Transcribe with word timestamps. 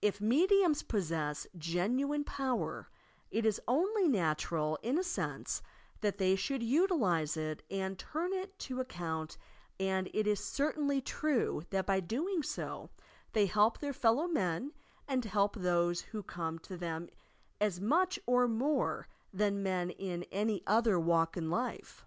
If 0.00 0.18
mediums 0.18 0.82
possess 0.82 1.46
genuine 1.58 2.24
power, 2.24 2.88
it 3.30 3.44
is 3.44 3.60
only 3.68 4.08
natural, 4.08 4.78
in 4.82 4.96
a 4.98 5.02
sense, 5.04 5.60
that 6.00 6.16
they 6.16 6.36
should 6.36 6.62
utilize 6.62 7.36
it 7.36 7.62
and 7.70 7.98
turn 7.98 8.32
it 8.32 8.58
to 8.60 8.80
account, 8.80 9.36
and 9.78 10.08
it 10.14 10.26
is 10.26 10.40
certainly 10.42 11.02
true 11.02 11.64
that 11.68 11.84
by 11.84 12.00
doing 12.00 12.42
so 12.42 12.88
they 13.34 13.44
help 13.44 13.80
their 13.80 13.92
fellow 13.92 14.26
men 14.26 14.72
and 15.06 15.22
help 15.26 15.54
those 15.56 16.00
who 16.00 16.22
come 16.22 16.58
to 16.60 16.78
them 16.78 17.10
as 17.60 17.78
much 17.78 18.18
or 18.24 18.48
more 18.48 19.06
than 19.34 19.62
men 19.62 19.90
in 19.90 20.22
any 20.32 20.62
other 20.66 20.98
walk 20.98 21.36
in 21.36 21.50
life. 21.50 22.06